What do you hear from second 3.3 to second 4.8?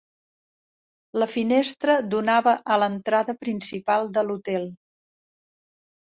principal de l'hotel.